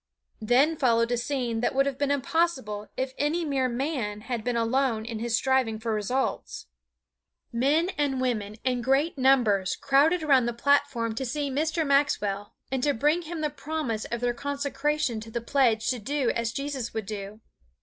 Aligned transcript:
Then 0.41 0.77
followed 0.77 1.11
a 1.11 1.15
scene 1.17 1.59
that 1.59 1.75
would 1.75 1.85
have 1.85 1.99
been 1.99 2.09
impossible 2.09 2.87
if 2.97 3.13
any 3.19 3.45
mere 3.45 3.69
man 3.69 4.21
had 4.21 4.43
been 4.43 4.57
alone 4.57 5.05
in 5.05 5.19
his 5.19 5.35
striving 5.37 5.77
for 5.77 5.93
results. 5.93 6.65
Men 7.53 7.89
and 7.99 8.19
women 8.19 8.55
in 8.63 8.81
great 8.81 9.15
numbers 9.15 9.75
crowded 9.75 10.23
around 10.23 10.47
the 10.47 10.53
platform 10.53 11.13
to 11.13 11.23
see 11.23 11.51
Mr. 11.51 11.85
Maxwell 11.85 12.55
and 12.71 12.81
to 12.81 12.95
bring 12.95 13.21
him 13.21 13.41
the 13.41 13.51
promise 13.51 14.05
of 14.05 14.21
their 14.21 14.33
consecration 14.33 15.19
to 15.19 15.29
the 15.29 15.39
pledge 15.39 15.87
to 15.91 15.99
do 15.99 16.31
as 16.31 16.51
Jesus 16.51 16.95
would 16.95 17.05
do. 17.05 17.39